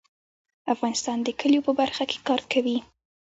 افغانستان 0.73 1.17
د 1.23 1.27
کلیو 1.39 1.65
په 1.67 1.71
برخه 1.79 2.03
کې 2.11 2.17
کار 2.27 2.41
کوي. 2.51 2.77